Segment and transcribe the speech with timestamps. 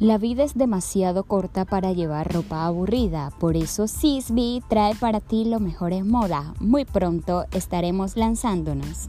[0.00, 5.44] La vida es demasiado corta para llevar ropa aburrida, por eso Sisby trae para ti
[5.44, 6.52] lo mejor en moda.
[6.58, 9.08] Muy pronto estaremos lanzándonos.